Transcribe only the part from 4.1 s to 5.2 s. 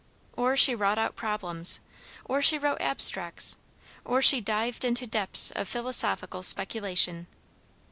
she dived into